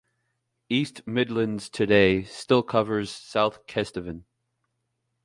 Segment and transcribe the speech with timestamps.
[0.67, 4.23] "East Midlands Today" still covers South Kesteven.